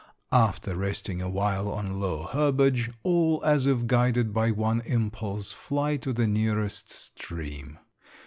After 0.31 0.75
resting 0.75 1.21
awhile 1.21 1.69
on 1.71 1.99
low 1.99 2.23
herbage, 2.23 2.89
all, 3.03 3.39
as 3.45 3.67
if 3.67 3.85
guided 3.85 4.33
by 4.33 4.49
one 4.49 4.81
impulse, 4.83 5.51
fly 5.51 5.95
to 5.97 6.11
the 6.11 6.25
nearest 6.25 6.89
stream. 6.89 7.77